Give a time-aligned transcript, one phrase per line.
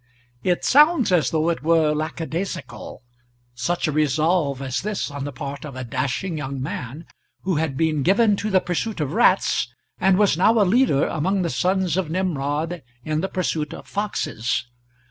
[0.41, 3.03] It sounds as though it were lack a daisical
[3.53, 7.05] such a resolve as this on the part of a dashing young man,
[7.41, 11.43] who had been given to the pursuit of rats, and was now a leader among
[11.43, 14.65] the sons of Nimrod in the pursuit of foxes.